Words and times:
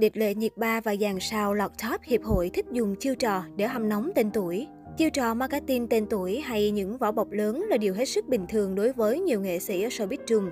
Địch 0.00 0.16
lệ 0.16 0.34
nhiệt 0.34 0.56
ba 0.56 0.80
và 0.80 0.96
dàn 0.96 1.20
sao 1.20 1.54
lọt 1.54 1.70
top 1.82 2.02
hiệp 2.02 2.22
hội 2.22 2.50
thích 2.54 2.66
dùng 2.72 2.96
chiêu 2.96 3.14
trò 3.14 3.44
để 3.56 3.66
hâm 3.66 3.88
nóng 3.88 4.10
tên 4.14 4.30
tuổi. 4.30 4.66
Chiêu 4.96 5.10
trò 5.10 5.34
marketing 5.34 5.88
tên 5.88 6.06
tuổi 6.06 6.40
hay 6.40 6.70
những 6.70 6.98
vỏ 6.98 7.12
bọc 7.12 7.30
lớn 7.30 7.66
là 7.70 7.76
điều 7.76 7.94
hết 7.94 8.04
sức 8.04 8.28
bình 8.28 8.46
thường 8.48 8.74
đối 8.74 8.92
với 8.92 9.20
nhiều 9.20 9.40
nghệ 9.40 9.58
sĩ 9.58 9.82
ở 9.82 9.88
showbiz 9.88 10.16
trùng. 10.26 10.50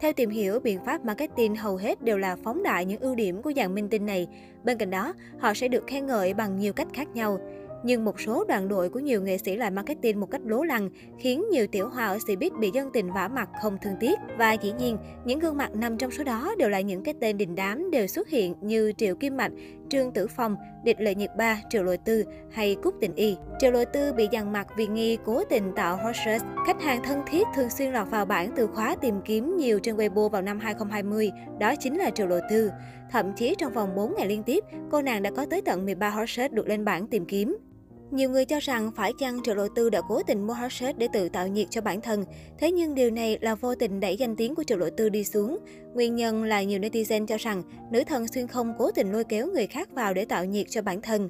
Theo 0.00 0.12
tìm 0.12 0.30
hiểu, 0.30 0.60
biện 0.60 0.78
pháp 0.86 1.04
marketing 1.04 1.56
hầu 1.56 1.76
hết 1.76 2.02
đều 2.02 2.18
là 2.18 2.36
phóng 2.44 2.62
đại 2.62 2.84
những 2.84 3.00
ưu 3.00 3.14
điểm 3.14 3.42
của 3.42 3.52
dàn 3.56 3.74
minh 3.74 3.88
tinh 3.88 4.06
này. 4.06 4.28
Bên 4.64 4.78
cạnh 4.78 4.90
đó, 4.90 5.14
họ 5.38 5.54
sẽ 5.54 5.68
được 5.68 5.86
khen 5.86 6.06
ngợi 6.06 6.34
bằng 6.34 6.58
nhiều 6.58 6.72
cách 6.72 6.88
khác 6.92 7.08
nhau. 7.14 7.38
Nhưng 7.86 8.04
một 8.04 8.20
số 8.20 8.44
đoàn 8.48 8.68
đội 8.68 8.88
của 8.88 8.98
nhiều 8.98 9.22
nghệ 9.22 9.38
sĩ 9.38 9.56
lại 9.56 9.70
marketing 9.70 10.20
một 10.20 10.30
cách 10.30 10.40
lố 10.44 10.62
lăng, 10.62 10.90
khiến 11.18 11.44
nhiều 11.50 11.66
tiểu 11.66 11.88
hoa 11.88 12.06
ở 12.06 12.16
Cbiz 12.16 12.58
bị 12.58 12.70
dân 12.74 12.90
tình 12.92 13.12
vả 13.12 13.28
mặt 13.28 13.48
không 13.62 13.78
thương 13.82 13.94
tiếc. 14.00 14.18
Và 14.38 14.52
dĩ 14.52 14.72
nhiên, 14.78 14.98
những 15.24 15.38
gương 15.38 15.56
mặt 15.56 15.74
nằm 15.74 15.98
trong 15.98 16.10
số 16.10 16.24
đó 16.24 16.54
đều 16.58 16.68
là 16.68 16.80
những 16.80 17.02
cái 17.02 17.14
tên 17.20 17.38
đình 17.38 17.54
đám 17.54 17.90
đều 17.90 18.06
xuất 18.06 18.28
hiện 18.28 18.54
như 18.60 18.92
Triệu 18.96 19.14
Kim 19.14 19.36
Mạch, 19.36 19.52
Trương 19.88 20.12
Tử 20.12 20.26
Phong, 20.26 20.56
Địch 20.84 21.00
Lệ 21.00 21.14
Nhiệt 21.14 21.30
Ba, 21.38 21.60
Triệu 21.70 21.82
Lôi 21.82 21.96
Tư 21.96 22.24
hay 22.50 22.76
Cúc 22.82 22.94
Tình 23.00 23.14
Y. 23.14 23.36
Triệu 23.58 23.70
Lôi 23.70 23.86
Tư 23.86 24.12
bị 24.12 24.28
dằn 24.30 24.52
mặt 24.52 24.66
vì 24.76 24.86
nghi 24.86 25.18
cố 25.24 25.44
tình 25.44 25.72
tạo 25.76 25.96
hot 25.96 26.16
Khách 26.66 26.82
hàng 26.82 27.02
thân 27.04 27.20
thiết 27.26 27.46
thường 27.54 27.70
xuyên 27.70 27.92
lọt 27.92 28.10
vào 28.10 28.24
bảng 28.24 28.52
từ 28.56 28.66
khóa 28.66 28.96
tìm 29.00 29.14
kiếm 29.24 29.56
nhiều 29.56 29.78
trên 29.82 29.96
Weibo 29.96 30.28
vào 30.28 30.42
năm 30.42 30.58
2020, 30.58 31.30
đó 31.60 31.74
chính 31.80 31.98
là 31.98 32.10
Triệu 32.10 32.26
Lôi 32.26 32.40
Tư. 32.50 32.70
Thậm 33.10 33.32
chí 33.36 33.54
trong 33.58 33.72
vòng 33.72 33.94
4 33.94 34.14
ngày 34.16 34.28
liên 34.28 34.42
tiếp, 34.42 34.64
cô 34.90 35.02
nàng 35.02 35.22
đã 35.22 35.30
có 35.36 35.46
tới 35.50 35.62
tận 35.62 35.84
13 35.84 36.08
hot 36.08 36.28
được 36.50 36.68
lên 36.68 36.84
bảng 36.84 37.06
tìm 37.06 37.24
kiếm. 37.24 37.56
Nhiều 38.10 38.30
người 38.30 38.44
cho 38.44 38.60
rằng 38.60 38.90
phải 38.96 39.12
chăng 39.18 39.42
Triệu 39.42 39.54
Lộ 39.54 39.68
Tư 39.68 39.90
đã 39.90 40.00
cố 40.08 40.22
tình 40.22 40.46
mua 40.46 40.52
hot 40.52 40.72
search 40.72 40.98
để 40.98 41.08
tự 41.12 41.28
tạo 41.28 41.48
nhiệt 41.48 41.66
cho 41.70 41.80
bản 41.80 42.00
thân. 42.00 42.24
Thế 42.58 42.70
nhưng 42.70 42.94
điều 42.94 43.10
này 43.10 43.38
là 43.40 43.54
vô 43.54 43.74
tình 43.74 44.00
đẩy 44.00 44.16
danh 44.16 44.36
tiếng 44.36 44.54
của 44.54 44.64
Triệu 44.64 44.78
Lộ 44.78 44.90
Tư 44.96 45.08
đi 45.08 45.24
xuống. 45.24 45.58
Nguyên 45.94 46.16
nhân 46.16 46.44
là 46.44 46.62
nhiều 46.62 46.78
netizen 46.80 47.26
cho 47.26 47.36
rằng 47.36 47.62
nữ 47.90 48.02
thần 48.06 48.28
xuyên 48.28 48.46
không 48.46 48.72
cố 48.78 48.90
tình 48.90 49.12
lôi 49.12 49.24
kéo 49.24 49.46
người 49.46 49.66
khác 49.66 49.88
vào 49.92 50.14
để 50.14 50.24
tạo 50.24 50.44
nhiệt 50.44 50.66
cho 50.70 50.82
bản 50.82 51.02
thân. 51.02 51.28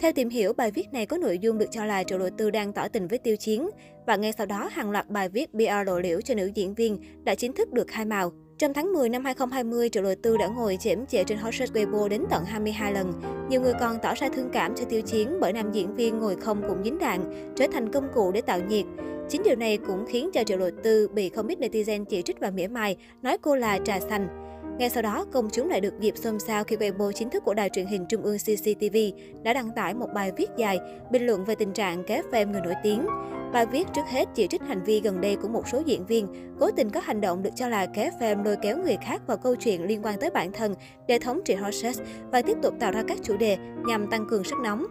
Theo 0.00 0.12
tìm 0.12 0.28
hiểu, 0.28 0.52
bài 0.52 0.70
viết 0.70 0.92
này 0.92 1.06
có 1.06 1.18
nội 1.18 1.38
dung 1.38 1.58
được 1.58 1.70
cho 1.70 1.84
là 1.84 2.04
Triệu 2.04 2.18
Lộ 2.18 2.28
Tư 2.38 2.50
đang 2.50 2.72
tỏ 2.72 2.88
tình 2.88 3.08
với 3.08 3.18
Tiêu 3.18 3.36
Chiến. 3.36 3.70
Và 4.06 4.16
ngay 4.16 4.32
sau 4.38 4.46
đó, 4.46 4.68
hàng 4.72 4.90
loạt 4.90 5.10
bài 5.10 5.28
viết 5.28 5.50
PR 5.52 5.86
lộ 5.86 5.98
liễu 5.98 6.20
cho 6.20 6.34
nữ 6.34 6.50
diễn 6.54 6.74
viên 6.74 6.98
đã 7.24 7.34
chính 7.34 7.52
thức 7.52 7.72
được 7.72 7.88
khai 7.88 8.04
màu. 8.04 8.32
Trong 8.58 8.74
tháng 8.74 8.92
10 8.92 9.08
năm 9.08 9.24
2020, 9.24 9.88
Triệu 9.88 10.02
Lôi 10.02 10.16
Tư 10.16 10.36
đã 10.36 10.46
ngồi 10.46 10.76
chễm 10.80 11.06
chệ 11.06 11.24
trên 11.24 11.38
hot 11.38 11.54
search 11.54 11.72
Weibo 11.72 12.08
đến 12.08 12.24
tận 12.30 12.44
22 12.44 12.92
lần. 12.92 13.12
Nhiều 13.48 13.60
người 13.60 13.72
còn 13.80 13.98
tỏ 14.02 14.14
ra 14.14 14.28
thương 14.28 14.50
cảm 14.52 14.74
cho 14.76 14.84
Tiêu 14.84 15.00
Chiến 15.00 15.36
bởi 15.40 15.52
nam 15.52 15.72
diễn 15.72 15.94
viên 15.94 16.18
ngồi 16.18 16.36
không 16.36 16.62
cũng 16.68 16.84
dính 16.84 16.98
đạn, 16.98 17.52
trở 17.56 17.66
thành 17.72 17.92
công 17.92 18.08
cụ 18.14 18.32
để 18.32 18.40
tạo 18.40 18.60
nhiệt. 18.68 18.84
Chính 19.28 19.42
điều 19.42 19.56
này 19.56 19.76
cũng 19.76 20.06
khiến 20.08 20.30
cho 20.32 20.44
Triệu 20.44 20.58
Lôi 20.58 20.72
Tư 20.82 21.08
bị 21.08 21.28
không 21.28 21.48
ít 21.48 21.58
netizen 21.58 22.04
chỉ 22.04 22.22
trích 22.22 22.40
và 22.40 22.50
mỉa 22.50 22.66
mai, 22.66 22.96
nói 23.22 23.38
cô 23.38 23.56
là 23.56 23.78
trà 23.84 24.00
xanh. 24.00 24.43
Ngay 24.78 24.90
sau 24.90 25.02
đó, 25.02 25.24
công 25.32 25.48
chúng 25.52 25.68
lại 25.68 25.80
được 25.80 26.00
dịp 26.00 26.16
xôn 26.16 26.38
xao 26.38 26.64
khi 26.64 26.76
Weibo 26.76 27.12
chính 27.12 27.30
thức 27.30 27.44
của 27.44 27.54
đài 27.54 27.68
truyền 27.68 27.86
hình 27.86 28.06
Trung 28.08 28.22
ương 28.22 28.38
CCTV 28.38 28.96
đã 29.42 29.52
đăng 29.52 29.70
tải 29.76 29.94
một 29.94 30.06
bài 30.14 30.32
viết 30.36 30.50
dài 30.56 30.78
bình 31.10 31.26
luận 31.26 31.44
về 31.44 31.54
tình 31.54 31.72
trạng 31.72 32.04
kéo 32.04 32.22
phim 32.32 32.52
người 32.52 32.60
nổi 32.60 32.74
tiếng. 32.82 33.06
Bài 33.52 33.66
viết 33.66 33.86
trước 33.94 34.06
hết 34.06 34.28
chỉ 34.34 34.46
trích 34.46 34.62
hành 34.62 34.82
vi 34.82 35.00
gần 35.00 35.20
đây 35.20 35.36
của 35.36 35.48
một 35.48 35.68
số 35.68 35.82
diễn 35.86 36.06
viên, 36.06 36.28
cố 36.60 36.70
tình 36.70 36.90
có 36.90 37.00
hành 37.00 37.20
động 37.20 37.42
được 37.42 37.50
cho 37.56 37.68
là 37.68 37.86
kéo 37.86 38.10
phim 38.20 38.44
lôi 38.44 38.56
kéo 38.62 38.78
người 38.78 38.96
khác 39.02 39.22
vào 39.26 39.36
câu 39.36 39.56
chuyện 39.56 39.84
liên 39.84 40.02
quan 40.02 40.20
tới 40.20 40.30
bản 40.30 40.52
thân 40.52 40.74
để 41.08 41.18
thống 41.18 41.40
trị 41.44 41.54
Horses 41.54 42.00
và 42.32 42.42
tiếp 42.42 42.56
tục 42.62 42.74
tạo 42.80 42.92
ra 42.92 43.02
các 43.08 43.18
chủ 43.22 43.36
đề 43.36 43.56
nhằm 43.86 44.10
tăng 44.10 44.26
cường 44.30 44.44
sức 44.44 44.58
nóng. 44.62 44.86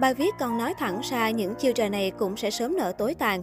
Bài 0.00 0.14
viết 0.14 0.34
còn 0.40 0.58
nói 0.58 0.74
thẳng 0.78 1.00
ra 1.10 1.30
những 1.30 1.54
chiêu 1.54 1.72
trò 1.72 1.88
này 1.88 2.12
cũng 2.18 2.36
sẽ 2.36 2.50
sớm 2.50 2.76
nở 2.76 2.92
tối 2.98 3.14
tàn. 3.14 3.42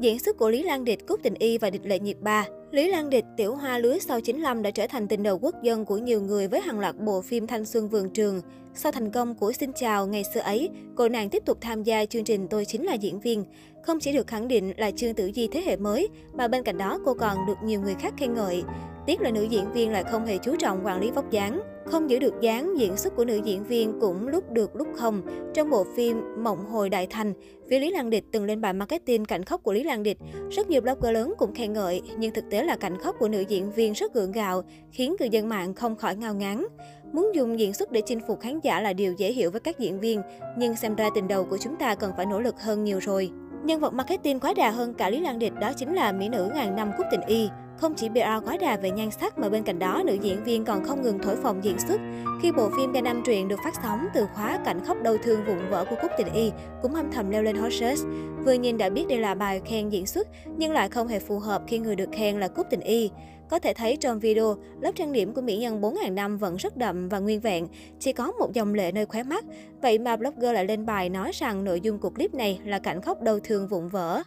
Diễn 0.00 0.18
xuất 0.18 0.36
của 0.36 0.50
Lý 0.50 0.62
Lan 0.62 0.84
Địch, 0.84 1.06
Cúc 1.06 1.20
Tình 1.22 1.34
Y 1.34 1.58
và 1.58 1.70
Địch 1.70 1.86
Lệ 1.86 1.98
Nhiệt 1.98 2.20
Ba 2.20 2.46
Lý 2.72 2.88
Lan 2.88 3.10
Địch, 3.10 3.24
tiểu 3.36 3.54
hoa 3.54 3.78
lưới 3.78 4.00
sau 4.00 4.20
95 4.20 4.62
đã 4.62 4.70
trở 4.70 4.86
thành 4.86 5.08
tình 5.08 5.22
đầu 5.22 5.38
quốc 5.38 5.54
dân 5.62 5.84
của 5.84 5.98
nhiều 5.98 6.20
người 6.20 6.48
với 6.48 6.60
hàng 6.60 6.80
loạt 6.80 6.96
bộ 6.98 7.22
phim 7.22 7.46
thanh 7.46 7.64
xuân 7.64 7.88
vườn 7.88 8.10
trường. 8.10 8.40
Sau 8.74 8.92
thành 8.92 9.10
công 9.10 9.34
của 9.34 9.52
Xin 9.52 9.72
Chào 9.72 10.06
ngày 10.06 10.24
xưa 10.34 10.40
ấy, 10.40 10.70
cô 10.94 11.08
nàng 11.08 11.30
tiếp 11.30 11.42
tục 11.46 11.58
tham 11.60 11.82
gia 11.82 12.04
chương 12.04 12.24
trình 12.24 12.48
Tôi 12.48 12.64
Chính 12.64 12.84
Là 12.84 12.94
Diễn 12.94 13.20
Viên. 13.20 13.44
Không 13.82 14.00
chỉ 14.00 14.12
được 14.12 14.26
khẳng 14.26 14.48
định 14.48 14.72
là 14.76 14.90
Trương 14.90 15.14
Tử 15.14 15.30
Di 15.34 15.48
thế 15.48 15.62
hệ 15.66 15.76
mới, 15.76 16.08
mà 16.34 16.48
bên 16.48 16.62
cạnh 16.62 16.78
đó 16.78 16.98
cô 17.04 17.14
còn 17.14 17.46
được 17.46 17.56
nhiều 17.64 17.80
người 17.80 17.94
khác 17.94 18.14
khen 18.16 18.34
ngợi. 18.34 18.62
Tiếc 19.06 19.20
là 19.20 19.30
nữ 19.30 19.42
diễn 19.42 19.72
viên 19.72 19.92
lại 19.92 20.04
không 20.04 20.26
hề 20.26 20.38
chú 20.38 20.56
trọng 20.56 20.86
quản 20.86 21.00
lý 21.00 21.10
vóc 21.10 21.30
dáng. 21.30 21.60
Không 21.86 22.10
giữ 22.10 22.18
được 22.18 22.34
dáng, 22.40 22.78
diễn 22.78 22.96
xuất 22.96 23.16
của 23.16 23.24
nữ 23.24 23.40
diễn 23.44 23.64
viên 23.64 24.00
cũng 24.00 24.28
lúc 24.28 24.50
được 24.50 24.76
lúc 24.76 24.88
không. 24.96 25.22
Trong 25.54 25.70
bộ 25.70 25.86
phim 25.96 26.44
Mộng 26.44 26.66
Hồi 26.66 26.88
Đại 26.88 27.06
Thành, 27.06 27.32
phía 27.70 27.78
Lý 27.78 27.90
Lan 27.90 28.10
Địch 28.10 28.24
từng 28.32 28.44
lên 28.44 28.60
bài 28.60 28.72
marketing 28.72 29.24
cảnh 29.24 29.44
khóc 29.44 29.62
của 29.62 29.72
Lý 29.72 29.82
Lan 29.82 30.02
Địch. 30.02 30.18
Rất 30.50 30.70
nhiều 30.70 30.80
blogger 30.80 31.12
lớn 31.12 31.34
cũng 31.38 31.54
khen 31.54 31.72
ngợi, 31.72 32.02
nhưng 32.18 32.34
thực 32.34 32.44
tế 32.50 32.64
là 32.64 32.76
cảnh 32.76 32.98
khóc 32.98 33.16
của 33.18 33.28
nữ 33.28 33.44
diễn 33.48 33.72
viên 33.72 33.92
rất 33.92 34.14
gượng 34.14 34.32
gạo, 34.32 34.62
khiến 34.90 35.16
cư 35.18 35.24
dân 35.30 35.48
mạng 35.48 35.74
không 35.74 35.96
khỏi 35.96 36.16
ngao 36.16 36.34
ngán. 36.34 36.64
Muốn 37.12 37.34
dùng 37.34 37.58
diễn 37.58 37.74
xuất 37.74 37.92
để 37.92 38.00
chinh 38.06 38.20
phục 38.26 38.40
khán 38.40 38.60
giả 38.60 38.80
là 38.80 38.92
điều 38.92 39.12
dễ 39.12 39.32
hiểu 39.32 39.50
với 39.50 39.60
các 39.60 39.78
diễn 39.78 40.00
viên, 40.00 40.22
nhưng 40.58 40.76
xem 40.76 40.94
ra 40.94 41.08
tình 41.14 41.28
đầu 41.28 41.44
của 41.44 41.58
chúng 41.58 41.76
ta 41.76 41.94
cần 41.94 42.12
phải 42.16 42.26
nỗ 42.26 42.40
lực 42.40 42.60
hơn 42.60 42.84
nhiều 42.84 42.98
rồi. 42.98 43.30
Nhân 43.64 43.80
vật 43.80 43.94
marketing 43.94 44.40
quá 44.40 44.54
đà 44.56 44.70
hơn 44.70 44.94
cả 44.94 45.10
Lý 45.10 45.20
Lan 45.20 45.38
Địch 45.38 45.52
đó 45.60 45.72
chính 45.76 45.94
là 45.94 46.12
mỹ 46.12 46.28
nữ 46.28 46.50
ngàn 46.54 46.76
năm 46.76 46.90
Cúc 46.98 47.06
Tình 47.10 47.20
Y. 47.26 47.48
Không 47.76 47.94
chỉ 47.94 48.08
PR 48.08 48.44
quá 48.44 48.56
đà 48.60 48.76
về 48.76 48.90
nhan 48.90 49.10
sắc 49.10 49.38
mà 49.38 49.48
bên 49.48 49.62
cạnh 49.62 49.78
đó, 49.78 50.02
nữ 50.06 50.16
diễn 50.22 50.44
viên 50.44 50.64
còn 50.64 50.84
không 50.84 51.02
ngừng 51.02 51.18
thổi 51.18 51.36
phồng 51.36 51.64
diễn 51.64 51.78
xuất. 51.78 52.00
Khi 52.42 52.52
bộ 52.52 52.70
phim 52.76 52.92
Gangnam 52.92 53.22
truyện 53.24 53.48
được 53.48 53.58
phát 53.64 53.74
sóng, 53.82 54.06
từ 54.14 54.26
khóa 54.34 54.58
cảnh 54.64 54.84
khóc 54.84 55.02
đau 55.02 55.16
thương 55.22 55.44
vụn 55.46 55.70
vỡ 55.70 55.84
của 55.90 55.96
Cúc 56.02 56.10
Tình 56.18 56.32
Y 56.34 56.50
cũng 56.82 56.94
âm 56.94 57.12
thầm 57.12 57.30
leo 57.30 57.42
lên 57.42 57.56
hot 57.56 57.72
search. 57.72 58.00
Vừa 58.44 58.52
nhìn 58.52 58.78
đã 58.78 58.90
biết 58.90 59.04
đây 59.08 59.18
là 59.18 59.34
bài 59.34 59.60
khen 59.64 59.88
diễn 59.88 60.06
xuất, 60.06 60.28
nhưng 60.56 60.72
lại 60.72 60.88
không 60.88 61.08
hề 61.08 61.18
phù 61.18 61.38
hợp 61.38 61.62
khi 61.66 61.78
người 61.78 61.96
được 61.96 62.08
khen 62.12 62.40
là 62.40 62.48
Cúc 62.48 62.66
Tình 62.70 62.80
Y. 62.80 63.10
Có 63.52 63.58
thể 63.58 63.74
thấy 63.74 63.96
trong 63.96 64.20
video, 64.20 64.56
lớp 64.80 64.90
trang 64.94 65.12
điểm 65.12 65.34
của 65.34 65.40
mỹ 65.40 65.56
nhân 65.56 65.80
4.000 65.80 66.14
năm 66.14 66.38
vẫn 66.38 66.56
rất 66.56 66.76
đậm 66.76 67.08
và 67.08 67.18
nguyên 67.18 67.40
vẹn, 67.40 67.66
chỉ 67.98 68.12
có 68.12 68.32
một 68.32 68.52
dòng 68.52 68.74
lệ 68.74 68.92
nơi 68.92 69.06
khóe 69.06 69.22
mắt. 69.22 69.44
Vậy 69.82 69.98
mà 69.98 70.16
blogger 70.16 70.54
lại 70.54 70.64
lên 70.64 70.86
bài 70.86 71.08
nói 71.08 71.30
rằng 71.34 71.64
nội 71.64 71.80
dung 71.80 71.98
của 71.98 72.10
clip 72.10 72.34
này 72.34 72.60
là 72.64 72.78
cảnh 72.78 73.02
khóc 73.02 73.22
đau 73.22 73.38
thương 73.44 73.68
vụn 73.68 73.88
vỡ. 73.88 74.22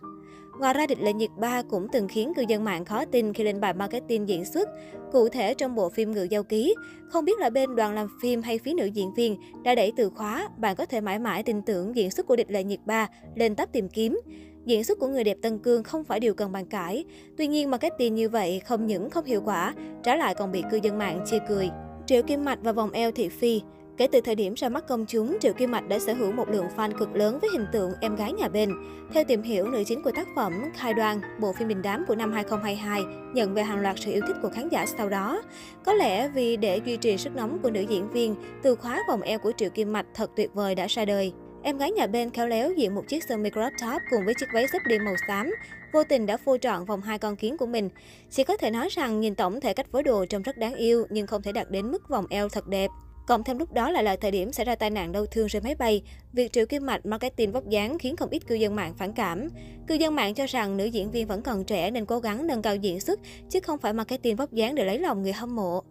Ngoài 0.59 0.73
ra, 0.73 0.87
địch 0.87 0.99
lệ 1.01 1.13
nhiệt 1.13 1.29
ba 1.39 1.61
cũng 1.61 1.87
từng 1.91 2.07
khiến 2.07 2.33
cư 2.35 2.43
dân 2.47 2.63
mạng 2.63 2.85
khó 2.85 3.05
tin 3.05 3.33
khi 3.33 3.43
lên 3.43 3.61
bài 3.61 3.73
marketing 3.73 4.29
diễn 4.29 4.45
xuất. 4.45 4.69
Cụ 5.11 5.29
thể 5.29 5.53
trong 5.53 5.75
bộ 5.75 5.89
phim 5.89 6.11
Ngự 6.11 6.23
Giao 6.23 6.43
Ký, 6.43 6.75
không 7.09 7.25
biết 7.25 7.39
là 7.39 7.49
bên 7.49 7.75
đoàn 7.75 7.93
làm 7.93 8.07
phim 8.21 8.41
hay 8.41 8.59
phía 8.59 8.73
nữ 8.73 8.85
diễn 8.85 9.13
viên 9.13 9.37
đã 9.63 9.75
đẩy 9.75 9.91
từ 9.97 10.09
khóa, 10.09 10.49
bạn 10.57 10.75
có 10.75 10.85
thể 10.85 11.01
mãi 11.01 11.19
mãi 11.19 11.43
tin 11.43 11.61
tưởng 11.61 11.95
diễn 11.95 12.11
xuất 12.11 12.27
của 12.27 12.35
địch 12.35 12.51
lệ 12.51 12.63
nhiệt 12.63 12.79
ba 12.85 13.09
lên 13.35 13.55
tab 13.55 13.69
tìm 13.71 13.89
kiếm. 13.89 14.19
Diễn 14.65 14.83
xuất 14.83 14.99
của 14.99 15.07
người 15.07 15.23
đẹp 15.23 15.37
Tân 15.41 15.59
Cương 15.59 15.83
không 15.83 16.03
phải 16.03 16.19
điều 16.19 16.33
cần 16.33 16.51
bàn 16.51 16.65
cãi. 16.65 17.05
Tuy 17.37 17.47
nhiên, 17.47 17.71
marketing 17.71 18.15
như 18.15 18.29
vậy 18.29 18.61
không 18.65 18.87
những 18.87 19.09
không 19.09 19.25
hiệu 19.25 19.41
quả, 19.45 19.73
trả 20.03 20.15
lại 20.15 20.35
còn 20.35 20.51
bị 20.51 20.63
cư 20.71 20.79
dân 20.83 20.97
mạng 20.97 21.25
chê 21.31 21.39
cười. 21.49 21.69
Triệu 22.05 22.23
Kim 22.23 22.45
Mạch 22.45 22.59
và 22.61 22.71
vòng 22.71 22.91
eo 22.91 23.11
thị 23.11 23.29
phi 23.29 23.61
Kể 23.97 24.07
từ 24.07 24.21
thời 24.21 24.35
điểm 24.35 24.53
ra 24.53 24.69
mắt 24.69 24.87
công 24.87 25.05
chúng, 25.05 25.37
Triệu 25.41 25.53
Kim 25.53 25.71
Mạch 25.71 25.87
đã 25.87 25.99
sở 25.99 26.13
hữu 26.13 26.31
một 26.31 26.49
lượng 26.49 26.65
fan 26.75 26.91
cực 26.97 27.15
lớn 27.15 27.39
với 27.41 27.49
hình 27.53 27.65
tượng 27.71 27.91
em 28.01 28.15
gái 28.15 28.33
nhà 28.33 28.47
bên. 28.47 28.69
Theo 29.13 29.23
tìm 29.23 29.41
hiểu, 29.41 29.67
nữ 29.67 29.83
chính 29.85 30.01
của 30.01 30.11
tác 30.11 30.27
phẩm 30.35 30.53
Khai 30.75 30.93
Đoan, 30.93 31.21
bộ 31.39 31.53
phim 31.53 31.67
đình 31.67 31.81
đám 31.81 32.05
của 32.07 32.15
năm 32.15 32.31
2022, 32.31 33.01
nhận 33.33 33.53
về 33.53 33.63
hàng 33.63 33.79
loạt 33.79 33.95
sự 33.99 34.11
yêu 34.11 34.21
thích 34.27 34.35
của 34.41 34.49
khán 34.49 34.69
giả 34.69 34.85
sau 34.85 35.09
đó. 35.09 35.41
Có 35.85 35.93
lẽ 35.93 36.29
vì 36.29 36.57
để 36.57 36.81
duy 36.85 36.97
trì 36.97 37.17
sức 37.17 37.35
nóng 37.35 37.59
của 37.63 37.69
nữ 37.69 37.81
diễn 37.81 38.09
viên, 38.09 38.35
từ 38.61 38.75
khóa 38.75 39.03
vòng 39.07 39.21
eo 39.21 39.39
của 39.39 39.51
Triệu 39.57 39.69
Kim 39.69 39.93
Mạch 39.93 40.05
thật 40.13 40.31
tuyệt 40.35 40.53
vời 40.53 40.75
đã 40.75 40.87
ra 40.87 41.05
đời. 41.05 41.33
Em 41.65 41.77
gái 41.77 41.91
nhà 41.91 42.07
bên 42.07 42.29
khéo 42.29 42.47
léo 42.47 42.71
diện 42.71 42.95
một 42.95 43.07
chiếc 43.07 43.23
sơ 43.23 43.37
mi 43.37 43.49
crop 43.49 43.73
top 43.81 44.01
cùng 44.09 44.25
với 44.25 44.33
chiếc 44.33 44.45
váy 44.53 44.67
xếp 44.67 44.79
đi 44.87 44.99
màu 44.99 45.15
xám, 45.27 45.55
vô 45.93 46.03
tình 46.03 46.25
đã 46.25 46.37
phô 46.37 46.57
trọn 46.57 46.85
vòng 46.85 47.01
hai 47.01 47.19
con 47.19 47.35
kiến 47.35 47.57
của 47.57 47.65
mình. 47.65 47.89
Chỉ 48.29 48.43
có 48.43 48.57
thể 48.57 48.71
nói 48.71 48.87
rằng 48.91 49.19
nhìn 49.19 49.35
tổng 49.35 49.61
thể 49.61 49.73
cách 49.73 49.91
phối 49.91 50.03
đồ 50.03 50.25
trông 50.25 50.41
rất 50.41 50.57
đáng 50.57 50.75
yêu 50.75 51.05
nhưng 51.09 51.27
không 51.27 51.41
thể 51.41 51.51
đạt 51.51 51.71
đến 51.71 51.91
mức 51.91 52.09
vòng 52.09 52.25
eo 52.29 52.49
thật 52.49 52.67
đẹp. 52.67 52.89
Cộng 53.27 53.43
thêm 53.43 53.57
lúc 53.57 53.73
đó 53.73 53.91
lại 53.91 54.03
là 54.03 54.15
thời 54.15 54.31
điểm 54.31 54.51
xảy 54.51 54.65
ra 54.65 54.75
tai 54.75 54.89
nạn 54.89 55.11
đau 55.11 55.25
thương 55.25 55.47
trên 55.49 55.63
máy 55.63 55.75
bay, 55.75 56.01
việc 56.33 56.53
Triệu 56.53 56.65
Kim 56.65 56.85
Mạch 56.85 57.05
marketing 57.05 57.51
vóc 57.51 57.69
dáng 57.69 57.99
khiến 57.99 58.15
không 58.15 58.29
ít 58.29 58.47
cư 58.47 58.55
dân 58.55 58.75
mạng 58.75 58.93
phản 58.97 59.13
cảm. 59.13 59.47
Cư 59.87 59.95
dân 59.95 60.15
mạng 60.15 60.33
cho 60.33 60.45
rằng 60.45 60.77
nữ 60.77 60.85
diễn 60.85 61.11
viên 61.11 61.27
vẫn 61.27 61.41
còn 61.41 61.63
trẻ 61.63 61.91
nên 61.91 62.05
cố 62.05 62.19
gắng 62.19 62.47
nâng 62.47 62.61
cao 62.61 62.75
diễn 62.75 62.99
xuất, 62.99 63.19
chứ 63.49 63.59
không 63.59 63.79
phải 63.79 63.93
marketing 63.93 64.35
vóc 64.35 64.53
dáng 64.53 64.75
để 64.75 64.85
lấy 64.85 64.99
lòng 64.99 65.23
người 65.23 65.33
hâm 65.33 65.55
mộ. 65.55 65.83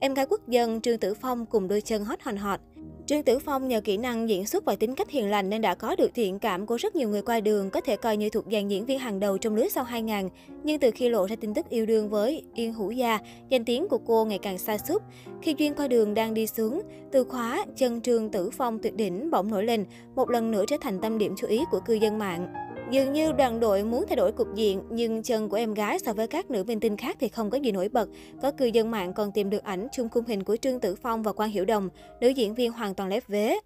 Em 0.00 0.14
gái 0.14 0.26
quốc 0.26 0.48
dân 0.48 0.80
Trương 0.80 0.98
Tử 0.98 1.14
Phong 1.14 1.46
cùng 1.46 1.68
đôi 1.68 1.80
chân 1.80 2.04
hot 2.04 2.22
hòn 2.22 2.36
hot. 2.36 2.60
Trương 3.10 3.22
Tử 3.22 3.38
Phong 3.38 3.68
nhờ 3.68 3.80
kỹ 3.80 3.96
năng 3.96 4.28
diễn 4.28 4.46
xuất 4.46 4.64
và 4.64 4.76
tính 4.76 4.94
cách 4.94 5.10
hiền 5.10 5.30
lành 5.30 5.50
nên 5.50 5.62
đã 5.62 5.74
có 5.74 5.96
được 5.96 6.10
thiện 6.14 6.38
cảm 6.38 6.66
của 6.66 6.76
rất 6.76 6.96
nhiều 6.96 7.08
người 7.08 7.22
qua 7.22 7.40
đường, 7.40 7.70
có 7.70 7.80
thể 7.80 7.96
coi 7.96 8.16
như 8.16 8.30
thuộc 8.30 8.44
dàn 8.52 8.68
diễn 8.68 8.86
viên 8.86 8.98
hàng 8.98 9.20
đầu 9.20 9.38
trong 9.38 9.56
lứa 9.56 9.68
sau 9.68 9.84
2000. 9.84 10.28
Nhưng 10.64 10.78
từ 10.78 10.90
khi 10.90 11.08
lộ 11.08 11.26
ra 11.26 11.36
tin 11.36 11.54
tức 11.54 11.68
yêu 11.68 11.86
đương 11.86 12.08
với 12.08 12.42
Yên 12.54 12.72
Hữu 12.72 12.90
Gia, 12.90 13.18
danh 13.48 13.64
tiếng 13.64 13.88
của 13.88 13.98
cô 13.98 14.24
ngày 14.24 14.38
càng 14.38 14.58
xa 14.58 14.78
xúc. 14.78 15.02
Khi 15.42 15.54
duyên 15.58 15.74
qua 15.74 15.88
đường 15.88 16.14
đang 16.14 16.34
đi 16.34 16.46
xuống, 16.46 16.82
từ 17.12 17.24
khóa 17.24 17.64
chân 17.76 18.00
Trương 18.00 18.30
Tử 18.30 18.50
Phong 18.50 18.78
tuyệt 18.78 18.94
đỉnh 18.96 19.30
bỗng 19.30 19.50
nổi 19.50 19.64
lên, 19.64 19.84
một 20.14 20.30
lần 20.30 20.50
nữa 20.50 20.64
trở 20.68 20.76
thành 20.80 21.00
tâm 21.00 21.18
điểm 21.18 21.34
chú 21.36 21.46
ý 21.46 21.60
của 21.70 21.80
cư 21.80 21.94
dân 21.94 22.18
mạng. 22.18 22.69
Dường 22.90 23.12
như 23.12 23.32
đoàn 23.32 23.60
đội 23.60 23.84
muốn 23.84 24.04
thay 24.08 24.16
đổi 24.16 24.32
cục 24.32 24.54
diện, 24.54 24.82
nhưng 24.90 25.22
chân 25.22 25.48
của 25.48 25.56
em 25.56 25.74
gái 25.74 25.98
so 25.98 26.12
với 26.12 26.26
các 26.26 26.50
nữ 26.50 26.64
minh 26.64 26.80
tinh 26.80 26.96
khác 26.96 27.16
thì 27.20 27.28
không 27.28 27.50
có 27.50 27.58
gì 27.58 27.72
nổi 27.72 27.88
bật. 27.88 28.08
Có 28.42 28.50
cư 28.50 28.66
dân 28.66 28.90
mạng 28.90 29.12
còn 29.12 29.32
tìm 29.32 29.50
được 29.50 29.64
ảnh 29.64 29.88
chung 29.92 30.08
khung 30.08 30.24
hình 30.24 30.44
của 30.44 30.56
Trương 30.56 30.80
Tử 30.80 30.94
Phong 30.94 31.22
và 31.22 31.32
Quang 31.32 31.50
Hiểu 31.50 31.64
Đồng, 31.64 31.88
nữ 32.20 32.28
diễn 32.28 32.54
viên 32.54 32.72
hoàn 32.72 32.94
toàn 32.94 33.08
lép 33.08 33.28
vế. 33.28 33.58